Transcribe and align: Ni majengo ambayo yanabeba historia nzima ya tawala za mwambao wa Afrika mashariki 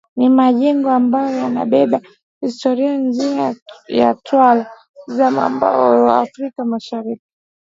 Ni 0.17 0.27
majengo 0.37 0.89
ambayo 0.91 1.37
yanabeba 1.37 2.01
historia 2.41 2.97
nzima 2.97 3.55
ya 3.87 4.13
tawala 4.23 4.71
za 5.07 5.31
mwambao 5.31 6.03
wa 6.05 6.19
Afrika 6.21 6.65
mashariki 6.65 7.23